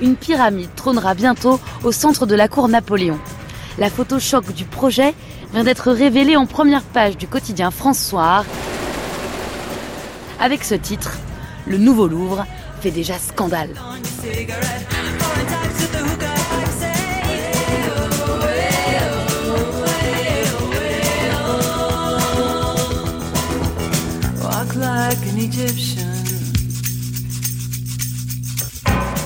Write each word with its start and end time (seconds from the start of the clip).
une 0.00 0.16
pyramide 0.16 0.74
trônera 0.74 1.14
bientôt 1.14 1.60
au 1.84 1.92
centre 1.92 2.26
de 2.26 2.34
la 2.34 2.48
cour 2.48 2.68
Napoléon. 2.68 3.18
La 3.78 3.90
photo 3.90 4.18
choc 4.18 4.52
du 4.52 4.64
projet 4.64 5.14
vient 5.52 5.64
d'être 5.64 5.92
révélée 5.92 6.36
en 6.36 6.46
première 6.46 6.82
page 6.82 7.16
du 7.16 7.26
quotidien 7.26 7.70
François. 7.70 8.44
Avec 10.40 10.64
ce 10.64 10.74
titre, 10.74 11.18
le 11.66 11.78
nouveau 11.78 12.06
Louvre 12.06 12.46
fait 12.80 12.90
déjà 12.90 13.18
scandale. 13.18 13.74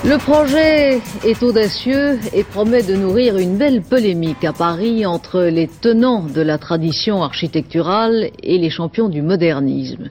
Le 0.04 0.18
projet 0.18 1.00
est 1.24 1.44
audacieux 1.44 2.18
et 2.34 2.42
promet 2.42 2.82
de 2.82 2.96
nourrir 2.96 3.38
une 3.38 3.56
belle 3.56 3.82
polémique 3.82 4.42
à 4.42 4.52
Paris 4.52 5.06
entre 5.06 5.42
les 5.42 5.68
tenants 5.68 6.24
de 6.24 6.40
la 6.40 6.58
tradition 6.58 7.22
architecturale 7.22 8.30
et 8.42 8.58
les 8.58 8.68
champions 8.68 9.08
du 9.08 9.22
modernisme. 9.22 10.08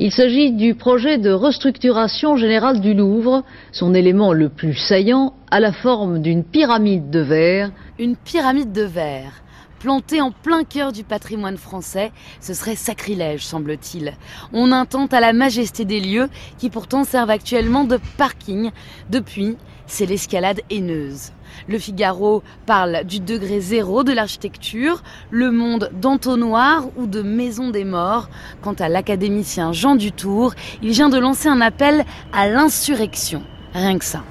Il 0.00 0.10
s'agit 0.10 0.50
du 0.50 0.74
projet 0.74 1.16
de 1.18 1.30
restructuration 1.30 2.36
générale 2.36 2.80
du 2.80 2.92
Louvre, 2.92 3.44
son 3.70 3.94
élément 3.94 4.32
le 4.32 4.48
plus 4.48 4.74
saillant 4.74 5.34
à 5.52 5.60
la 5.60 5.70
forme 5.70 6.20
d'une 6.20 6.42
pyramide 6.42 7.08
de 7.10 7.20
verre. 7.20 7.70
Une 8.00 8.16
pyramide 8.16 8.72
de 8.72 8.82
verre 8.82 9.44
Plantée 9.80 10.20
en 10.20 10.30
plein 10.30 10.62
cœur 10.62 10.92
du 10.92 11.04
patrimoine 11.04 11.56
français, 11.56 12.12
ce 12.38 12.52
serait 12.52 12.76
sacrilège, 12.76 13.46
semble-t-il. 13.46 14.12
On 14.52 14.72
intente 14.72 15.14
à 15.14 15.20
la 15.20 15.32
majesté 15.32 15.86
des 15.86 16.00
lieux 16.00 16.28
qui 16.58 16.68
pourtant 16.68 17.02
servent 17.02 17.30
actuellement 17.30 17.84
de 17.84 17.98
parking. 18.18 18.72
Depuis, 19.08 19.56
c'est 19.86 20.04
l'escalade 20.04 20.60
haineuse. 20.68 21.32
Le 21.66 21.78
Figaro 21.78 22.42
parle 22.66 23.04
du 23.04 23.20
degré 23.20 23.62
zéro 23.62 24.04
de 24.04 24.12
l'architecture, 24.12 25.02
le 25.30 25.50
monde 25.50 25.90
d'entonnoir 25.94 26.84
ou 26.98 27.06
de 27.06 27.22
maison 27.22 27.70
des 27.70 27.84
morts. 27.84 28.28
Quant 28.60 28.74
à 28.74 28.90
l'académicien 28.90 29.72
Jean 29.72 29.96
Dutour, 29.96 30.52
il 30.82 30.90
vient 30.90 31.08
de 31.08 31.18
lancer 31.18 31.48
un 31.48 31.62
appel 31.62 32.04
à 32.34 32.50
l'insurrection. 32.50 33.42
Rien 33.72 33.98
que 33.98 34.04
ça. 34.04 34.22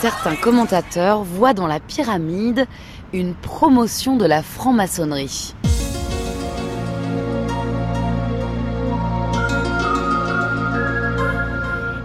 Certains 0.00 0.36
commentateurs 0.36 1.24
voient 1.24 1.52
dans 1.52 1.66
la 1.66 1.78
pyramide 1.78 2.66
une 3.12 3.34
promotion 3.34 4.16
de 4.16 4.24
la 4.24 4.42
franc-maçonnerie. 4.42 5.54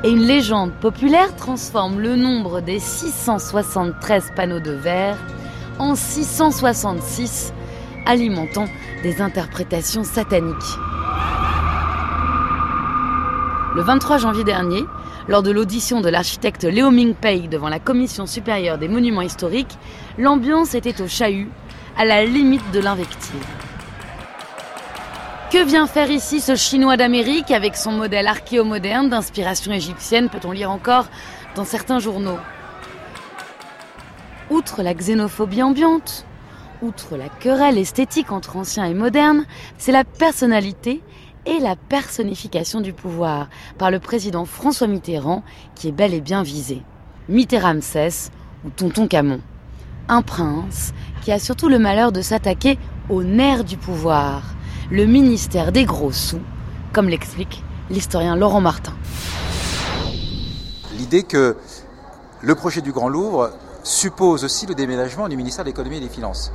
Et 0.03 0.09
une 0.09 0.23
légende 0.23 0.73
populaire 0.73 1.33
transforme 1.37 2.01
le 2.01 2.17
nombre 2.17 2.59
des 2.59 2.79
673 2.79 4.33
panneaux 4.35 4.59
de 4.59 4.73
verre 4.73 5.17
en 5.79 5.95
666, 5.95 7.53
alimentant 8.05 8.65
des 9.03 9.21
interprétations 9.21 10.03
sataniques. 10.03 10.77
Le 13.73 13.81
23 13.81 14.17
janvier 14.17 14.43
dernier, 14.43 14.83
lors 15.27 15.43
de 15.43 15.51
l'audition 15.51 16.01
de 16.01 16.09
l'architecte 16.09 16.63
Léo 16.63 16.91
Mingpei 16.91 17.47
devant 17.47 17.69
la 17.69 17.79
Commission 17.79 18.25
supérieure 18.25 18.77
des 18.77 18.87
monuments 18.87 19.21
historiques, 19.21 19.77
l'ambiance 20.17 20.75
était 20.75 21.01
au 21.01 21.07
chahut, 21.07 21.49
à 21.97 22.05
la 22.05 22.25
limite 22.25 22.71
de 22.71 22.79
l'invective. 22.79 23.45
Que 25.51 25.63
vient 25.63 25.87
faire 25.87 26.11
ici 26.11 26.41
ce 26.41 26.55
Chinois 26.55 26.97
d'Amérique 26.97 27.51
avec 27.51 27.77
son 27.77 27.91
modèle 27.91 28.27
archéomoderne 28.27 29.09
d'inspiration 29.09 29.71
égyptienne, 29.71 30.29
peut-on 30.29 30.51
lire 30.51 30.69
encore 30.69 31.07
dans 31.55 31.63
certains 31.63 31.99
journaux? 31.99 32.39
Outre 34.49 34.83
la 34.83 34.93
xénophobie 34.93 35.63
ambiante, 35.63 36.25
outre 36.81 37.15
la 37.15 37.29
querelle 37.29 37.77
esthétique 37.77 38.31
entre 38.31 38.57
anciens 38.57 38.85
et 38.85 38.93
modernes, 38.93 39.45
c'est 39.77 39.91
la 39.91 40.03
personnalité 40.03 41.01
et 41.45 41.59
la 41.59 41.75
personnification 41.75 42.81
du 42.81 42.93
pouvoir 42.93 43.49
par 43.77 43.91
le 43.91 43.99
président 43.99 44.45
François 44.45 44.87
Mitterrand 44.87 45.43
qui 45.75 45.87
est 45.87 45.91
bel 45.91 46.13
et 46.13 46.21
bien 46.21 46.43
visé. 46.43 46.81
Mitterramsès 47.29 48.31
ou 48.65 48.69
Tonton 48.69 49.07
Camon. 49.07 49.41
Un 50.07 50.21
prince 50.21 50.93
qui 51.23 51.31
a 51.31 51.39
surtout 51.39 51.69
le 51.69 51.79
malheur 51.79 52.11
de 52.11 52.21
s'attaquer 52.21 52.77
au 53.09 53.23
nerf 53.23 53.63
du 53.63 53.77
pouvoir, 53.77 54.43
le 54.91 55.05
ministère 55.05 55.71
des 55.71 55.85
gros 55.85 56.11
sous, 56.11 56.41
comme 56.93 57.09
l'explique 57.09 57.63
l'historien 57.89 58.35
Laurent 58.35 58.61
Martin. 58.61 58.93
L'idée 60.97 61.23
que 61.23 61.57
le 62.41 62.55
projet 62.55 62.81
du 62.81 62.91
Grand 62.91 63.09
Louvre 63.09 63.51
suppose 63.83 64.43
aussi 64.43 64.65
le 64.65 64.75
déménagement 64.75 65.27
du 65.27 65.37
ministère 65.37 65.63
de 65.63 65.69
l'économie 65.69 65.97
et 65.97 66.01
des 66.01 66.09
finances. 66.09 66.51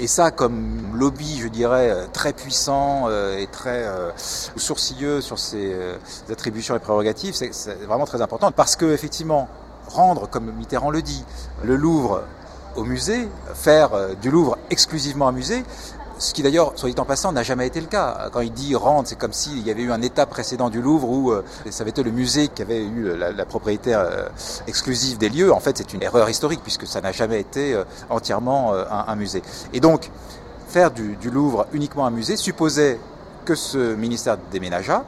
Et 0.00 0.06
ça, 0.06 0.30
comme 0.30 0.78
lobby, 0.94 1.38
je 1.40 1.48
dirais, 1.48 1.90
euh, 1.90 2.06
très 2.12 2.32
puissant 2.32 3.06
euh, 3.08 3.36
et 3.36 3.48
très 3.48 3.84
euh, 3.84 4.10
sourcilleux 4.16 5.20
sur 5.20 5.40
ses 5.40 5.74
attributions 6.30 6.76
et 6.76 6.78
prérogatives, 6.78 7.34
c'est 7.34 7.50
vraiment 7.84 8.06
très 8.06 8.22
important. 8.22 8.52
Parce 8.52 8.76
que, 8.76 8.86
effectivement, 8.86 9.48
rendre, 9.88 10.28
comme 10.28 10.52
Mitterrand 10.52 10.90
le 10.90 11.02
dit, 11.02 11.24
le 11.64 11.74
Louvre 11.74 12.22
au 12.76 12.84
musée, 12.84 13.28
faire 13.54 13.90
du 14.22 14.30
Louvre 14.30 14.56
exclusivement 14.70 15.26
un 15.26 15.32
musée, 15.32 15.64
ce 16.18 16.34
qui 16.34 16.42
d'ailleurs, 16.42 16.72
soit 16.74 16.90
dit 16.90 17.00
en 17.00 17.04
passant, 17.04 17.32
n'a 17.32 17.42
jamais 17.42 17.66
été 17.66 17.80
le 17.80 17.86
cas. 17.86 18.28
Quand 18.32 18.40
il 18.40 18.52
dit 18.52 18.74
rendre, 18.74 19.06
c'est 19.06 19.16
comme 19.16 19.32
s'il 19.32 19.64
y 19.66 19.70
avait 19.70 19.82
eu 19.82 19.92
un 19.92 20.02
état 20.02 20.26
précédent 20.26 20.68
du 20.68 20.82
Louvre 20.82 21.08
où 21.08 21.30
euh, 21.30 21.44
ça 21.70 21.82
avait 21.82 21.90
été 21.90 22.02
le 22.02 22.10
musée 22.10 22.48
qui 22.48 22.62
avait 22.62 22.84
eu 22.84 23.16
la, 23.16 23.32
la 23.32 23.44
propriété 23.44 23.94
euh, 23.94 24.28
exclusive 24.66 25.18
des 25.18 25.28
lieux. 25.28 25.52
En 25.52 25.60
fait, 25.60 25.78
c'est 25.78 25.94
une 25.94 26.02
erreur 26.02 26.28
historique 26.28 26.60
puisque 26.62 26.86
ça 26.86 27.00
n'a 27.00 27.12
jamais 27.12 27.40
été 27.40 27.72
euh, 27.72 27.84
entièrement 28.10 28.74
un, 28.74 29.04
un, 29.06 29.16
musée. 29.16 29.42
Et 29.72 29.80
donc, 29.80 30.10
faire 30.68 30.90
du, 30.90 31.16
du 31.16 31.30
Louvre 31.30 31.66
uniquement 31.72 32.06
un 32.06 32.10
musée 32.10 32.36
supposait 32.36 32.98
que 33.44 33.54
ce 33.54 33.94
ministère 33.94 34.38
déménageât 34.50 35.04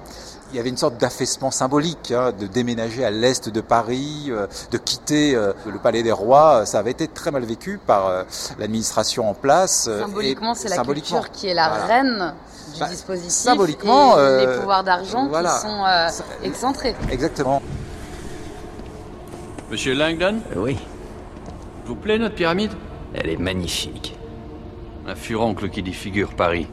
il 0.52 0.56
y 0.56 0.60
avait 0.60 0.68
une 0.68 0.76
sorte 0.76 0.96
d'affaissement 0.98 1.50
symbolique, 1.50 2.12
hein, 2.12 2.32
de 2.38 2.46
déménager 2.46 3.04
à 3.04 3.10
l'est 3.10 3.48
de 3.48 3.60
Paris, 3.60 4.26
euh, 4.28 4.46
de 4.70 4.78
quitter 4.78 5.34
euh, 5.34 5.52
le 5.66 5.78
Palais 5.78 6.02
des 6.02 6.12
Rois. 6.12 6.66
Ça 6.66 6.78
avait 6.78 6.90
été 6.90 7.08
très 7.08 7.30
mal 7.30 7.44
vécu 7.44 7.78
par 7.84 8.08
euh, 8.08 8.22
l'administration 8.58 9.28
en 9.28 9.34
place. 9.34 9.84
Symboliquement, 9.84 10.54
c'est 10.54 10.68
la 10.68 10.78
culture 10.82 11.30
qui 11.30 11.48
est 11.48 11.54
la 11.54 11.68
voilà. 11.68 11.86
reine 11.86 12.34
du 12.74 12.80
bah, 12.80 12.88
dispositif 12.88 13.30
symboliquement, 13.30 14.18
et 14.18 14.46
les 14.46 14.58
pouvoirs 14.58 14.84
d'argent 14.84 15.28
voilà. 15.28 15.54
qui 15.54 15.60
sont 15.60 16.44
excentrés. 16.44 16.94
Exactement. 17.10 17.62
Monsieur 19.70 19.94
Langdon 19.94 20.40
Oui. 20.56 20.78
Vous 21.86 21.94
plaît 21.94 22.18
notre 22.18 22.34
pyramide? 22.34 22.72
Elle 23.14 23.30
est 23.30 23.36
magnifique. 23.36 24.16
Un 25.06 25.14
furoncle 25.14 25.70
qui 25.70 25.82
défigure 25.82 26.34
Paris. 26.34 26.68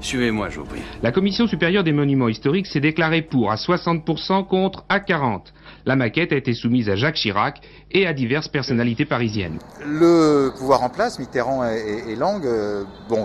Suivez-moi, 0.00 0.48
je 0.50 0.60
vous 0.60 0.66
prie. 0.66 0.80
La 1.02 1.12
Commission 1.12 1.46
supérieure 1.46 1.84
des 1.84 1.92
monuments 1.92 2.28
historiques 2.28 2.66
s'est 2.66 2.80
déclarée 2.80 3.22
pour 3.22 3.50
à 3.50 3.56
60% 3.56 4.46
contre 4.46 4.84
à 4.88 4.98
40%. 4.98 5.40
La 5.86 5.96
maquette 5.96 6.32
a 6.32 6.36
été 6.36 6.52
soumise 6.52 6.90
à 6.90 6.96
Jacques 6.96 7.14
Chirac 7.14 7.60
et 7.90 8.06
à 8.06 8.12
diverses 8.12 8.48
personnalités 8.48 9.04
parisiennes. 9.04 9.58
Le 9.86 10.50
pouvoir 10.58 10.82
en 10.82 10.90
place, 10.90 11.18
Mitterrand 11.18 11.64
et, 11.64 12.12
et 12.12 12.16
Lang, 12.16 12.44
euh, 12.44 12.84
bon, 13.08 13.24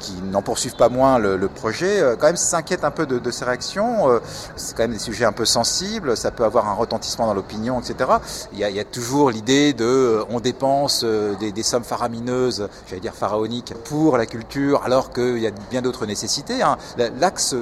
qui, 0.00 0.14
n'en 0.22 0.42
poursuivent 0.42 0.76
pas 0.76 0.88
moins 0.88 1.18
le, 1.18 1.48
projet, 1.48 2.00
euh, 2.00 2.16
quand 2.16 2.26
même 2.26 2.36
s'inquiètent 2.36 2.84
un 2.84 2.90
peu 2.90 3.06
de, 3.06 3.18
de 3.18 3.30
ces 3.30 3.44
réactions. 3.44 4.10
Euh, 4.10 4.20
c'est 4.56 4.76
quand 4.76 4.84
même 4.84 4.92
des 4.92 4.98
sujets 4.98 5.24
un 5.24 5.32
peu 5.32 5.44
sensibles, 5.44 6.16
ça 6.16 6.30
peut 6.30 6.44
avoir 6.44 6.68
un 6.68 6.74
retentissement 6.74 7.26
dans 7.26 7.34
l'opinion, 7.34 7.80
etc. 7.80 8.10
Il 8.52 8.58
y 8.58 8.80
a, 8.80 8.84
toujours 8.84 9.30
l'idée 9.30 9.72
de 9.72 9.84
euh, 9.84 10.24
on 10.30 10.40
dépense 10.40 11.04
des, 11.04 11.62
sommes 11.62 11.84
faramineuses, 11.84 12.68
j'allais 12.88 13.00
dire 13.00 13.14
pharaoniques, 13.14 13.74
pour 13.84 14.16
la 14.16 14.26
culture, 14.26 14.82
alors 14.84 15.12
qu'il 15.12 15.38
y 15.38 15.46
a 15.46 15.52
bien 15.70 15.82
d'autres 15.82 16.06
nécessités. 16.06 16.62
Hein. 16.62 16.76
L'axe 17.20 17.54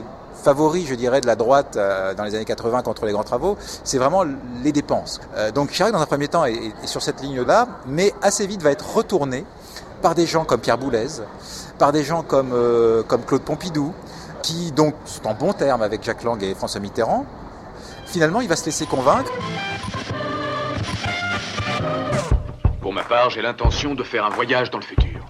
favori, 0.43 0.87
je 0.87 0.95
dirais, 0.95 1.21
de 1.21 1.27
la 1.27 1.37
droite 1.37 1.79
dans 2.17 2.25
les 2.25 2.35
années 2.35 2.47
80 2.47 2.83
contre 2.83 3.05
les 3.05 3.13
grands 3.13 3.25
travaux, 3.25 3.59
c'est 3.85 3.99
vraiment 3.99 4.25
les 4.65 4.73
dépenses. 4.73 5.21
Donc 5.55 5.71
Chirac, 5.71 5.93
dans 5.93 6.01
un 6.01 6.07
premier 6.07 6.29
temps, 6.29 6.47
est, 6.47 6.55
est 6.55 6.87
sur 6.87 7.03
cette 7.03 7.21
ligne-là, 7.21 7.69
mais 7.87 8.15
assez 8.23 8.47
vite 8.47 8.63
va 8.63 8.71
être 8.71 8.97
retourné 8.97 9.45
par 10.01 10.15
des 10.15 10.27
gens 10.27 10.45
comme 10.45 10.61
Pierre 10.61 10.79
Boulez, 10.79 11.21
par 11.81 11.93
des 11.93 12.05
gens 12.05 12.23
comme, 12.23 12.53
euh, 12.53 13.03
comme 13.03 13.25
Claude 13.25 13.41
Pompidou, 13.41 13.95
qui 14.43 14.71
donc 14.71 14.95
sont 15.07 15.27
en 15.27 15.35
bon 15.35 15.55
terme 15.55 15.81
avec 15.81 16.05
Jacques 16.05 16.23
Lang 16.23 16.41
et 16.43 16.55
François 16.55 16.79
Mitterrand. 16.79 17.25
Finalement, 18.05 18.43
il 18.43 18.49
va 18.49 18.55
se 18.55 18.67
laisser 18.67 18.85
convaincre. 18.85 19.33
Pour 22.83 22.93
ma 22.93 23.03
part, 23.03 23.31
j'ai 23.31 23.41
l'intention 23.41 23.95
de 23.95 24.03
faire 24.03 24.27
un 24.27 24.31
voyage 24.31 24.71
dans 24.71 24.79
le 24.79 24.85
futur. 24.85 25.27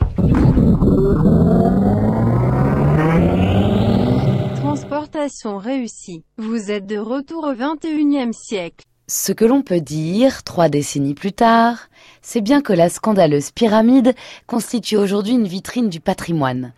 Transportation 4.56 5.58
réussie. 5.58 6.24
Vous 6.36 6.72
êtes 6.72 6.86
de 6.86 6.98
retour 6.98 7.44
au 7.44 7.54
21e 7.54 8.32
siècle. 8.32 8.84
Ce 9.06 9.32
que 9.32 9.44
l'on 9.44 9.62
peut 9.62 9.80
dire, 9.80 10.42
trois 10.42 10.68
décennies 10.68 11.14
plus 11.14 11.32
tard, 11.32 11.88
c'est 12.22 12.40
bien 12.40 12.60
que 12.60 12.72
la 12.72 12.88
scandaleuse 12.88 13.50
pyramide 13.50 14.14
constitue 14.46 14.96
aujourd'hui 14.96 15.34
une 15.34 15.46
vitrine 15.46 15.88
du 15.88 16.00
patrimoine 16.00 16.72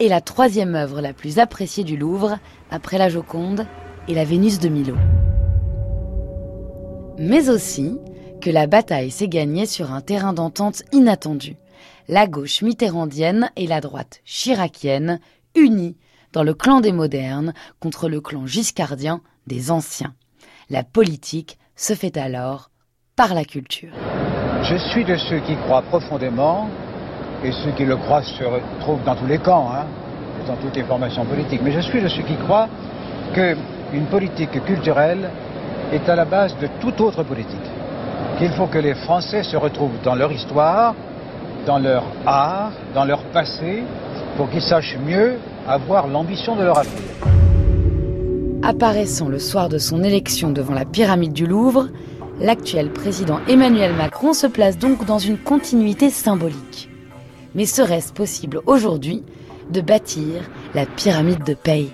et 0.00 0.08
la 0.08 0.20
troisième 0.20 0.74
œuvre 0.74 1.00
la 1.00 1.12
plus 1.12 1.38
appréciée 1.38 1.84
du 1.84 1.96
Louvre, 1.96 2.38
après 2.70 2.98
la 2.98 3.08
Joconde 3.08 3.66
et 4.06 4.14
la 4.14 4.24
Vénus 4.24 4.58
de 4.58 4.68
Milo. 4.68 4.94
Mais 7.18 7.50
aussi 7.50 7.98
que 8.40 8.50
la 8.50 8.66
bataille 8.66 9.10
s'est 9.10 9.28
gagnée 9.28 9.66
sur 9.66 9.92
un 9.92 10.00
terrain 10.00 10.32
d'entente 10.32 10.82
inattendu. 10.92 11.56
La 12.06 12.26
gauche 12.26 12.62
mitterrandienne 12.62 13.50
et 13.56 13.66
la 13.66 13.80
droite 13.80 14.20
chiracienne 14.24 15.20
unies 15.56 15.96
dans 16.32 16.44
le 16.44 16.54
clan 16.54 16.80
des 16.80 16.92
modernes 16.92 17.52
contre 17.80 18.08
le 18.08 18.20
clan 18.20 18.46
giscardien 18.46 19.20
des 19.46 19.70
anciens. 19.70 20.14
La 20.70 20.84
politique 20.84 21.58
se 21.74 21.94
fait 21.94 22.16
alors 22.16 22.70
par 23.16 23.34
la 23.34 23.44
culture. 23.44 23.92
Je 24.62 24.76
suis 24.76 25.04
de 25.04 25.16
ceux 25.16 25.38
qui 25.38 25.54
croient 25.56 25.82
profondément, 25.82 26.68
et 27.44 27.52
ceux 27.52 27.70
qui 27.70 27.84
le 27.84 27.96
croient 27.96 28.22
se 28.22 28.44
retrouvent 28.44 29.02
dans 29.04 29.14
tous 29.14 29.26
les 29.26 29.38
camps, 29.38 29.70
hein, 29.72 29.86
dans 30.46 30.56
toutes 30.56 30.76
les 30.76 30.82
formations 30.82 31.24
politiques, 31.24 31.60
mais 31.62 31.72
je 31.72 31.80
suis 31.80 32.02
de 32.02 32.08
ceux 32.08 32.22
qui 32.22 32.36
croient 32.36 32.68
qu'une 33.34 34.06
politique 34.10 34.62
culturelle 34.64 35.30
est 35.92 36.08
à 36.08 36.16
la 36.16 36.24
base 36.24 36.56
de 36.60 36.68
toute 36.80 37.00
autre 37.00 37.22
politique. 37.22 37.58
Qu'il 38.38 38.50
faut 38.50 38.66
que 38.66 38.78
les 38.78 38.94
Français 38.94 39.42
se 39.42 39.56
retrouvent 39.56 40.00
dans 40.02 40.14
leur 40.14 40.32
histoire, 40.32 40.94
dans 41.66 41.78
leur 41.78 42.04
art, 42.26 42.72
dans 42.94 43.04
leur 43.04 43.22
passé, 43.24 43.84
pour 44.36 44.50
qu'ils 44.50 44.62
sachent 44.62 44.98
mieux 45.04 45.34
avoir 45.66 46.08
l'ambition 46.08 46.56
de 46.56 46.64
leur 46.64 46.78
avenir. 46.78 47.02
Apparaissant 48.62 49.28
le 49.28 49.38
soir 49.38 49.68
de 49.68 49.78
son 49.78 50.02
élection 50.02 50.50
devant 50.50 50.74
la 50.74 50.84
pyramide 50.84 51.32
du 51.32 51.46
Louvre, 51.46 51.88
l'actuel 52.40 52.90
président 52.90 53.40
Emmanuel 53.48 53.94
Macron 53.94 54.32
se 54.32 54.46
place 54.46 54.78
donc 54.78 55.04
dans 55.04 55.18
une 55.18 55.38
continuité 55.38 56.10
symbolique. 56.10 56.88
Mais 57.54 57.66
serait-ce 57.66 58.12
possible 58.12 58.60
aujourd'hui 58.66 59.22
de 59.70 59.80
bâtir 59.80 60.42
la 60.74 60.86
pyramide 60.86 61.44
de 61.44 61.54
paye 61.54 61.90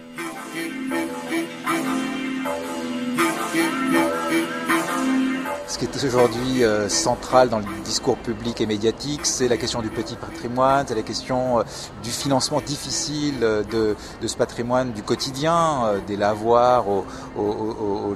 Ce 5.74 5.78
qui 5.80 5.86
est 5.86 6.04
aujourd'hui 6.04 6.62
euh, 6.62 6.88
central 6.88 7.48
dans 7.48 7.58
le 7.58 7.64
discours 7.84 8.16
public 8.16 8.60
et 8.60 8.66
médiatique, 8.66 9.22
c'est 9.26 9.48
la 9.48 9.56
question 9.56 9.82
du 9.82 9.88
petit 9.88 10.14
patrimoine, 10.14 10.84
c'est 10.86 10.94
la 10.94 11.02
question 11.02 11.58
euh, 11.58 11.62
du 12.00 12.10
financement 12.10 12.60
difficile 12.60 13.42
euh, 13.42 13.64
de, 13.64 13.96
ce 14.24 14.36
patrimoine 14.36 14.92
du 14.92 15.02
quotidien, 15.02 15.94
des 16.06 16.16
lavoirs 16.16 16.84
au, 16.86 17.04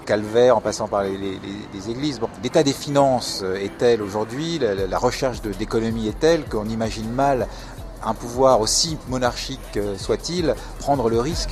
calvaire 0.07 0.57
en 0.57 0.61
passant 0.61 0.87
par 0.87 1.03
les 1.03 1.91
églises. 1.91 2.21
Bon, 2.21 2.29
L'état 2.45 2.63
des 2.63 2.73
finances 2.73 3.43
est 3.61 3.77
tel 3.77 4.03
aujourd'hui, 4.03 4.61
la, 4.61 4.87
la, 4.87 4.99
recherche 4.99 5.43
d'économie 5.43 6.07
est 6.07 6.21
telle 6.21 6.45
qu'on 6.45 6.69
imagine 6.69 7.11
mal 7.11 7.49
un 8.05 8.15
pouvoir 8.15 8.61
aussi 8.61 8.97
monarchique 9.09 9.81
soit-il 9.97 10.55
prendre 10.79 11.11
le 11.11 11.19
risque. 11.19 11.51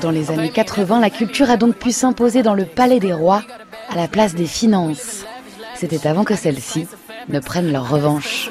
Dans 0.00 0.10
les 0.10 0.30
années 0.30 0.50
80, 0.50 1.00
la 1.00 1.10
culture 1.10 1.50
a 1.50 1.56
donc 1.56 1.76
pu 1.76 1.92
s'imposer 1.92 2.42
dans 2.42 2.54
le 2.54 2.64
palais 2.64 3.00
des 3.00 3.12
rois 3.12 3.42
à 3.88 3.96
la 3.96 4.08
place 4.08 4.34
des 4.34 4.46
finances. 4.46 5.24
C'était 5.74 6.06
avant 6.06 6.24
que 6.24 6.36
celles-ci 6.36 6.86
ne 7.28 7.40
prennent 7.40 7.72
leur 7.72 7.88
revanche. 7.88 8.50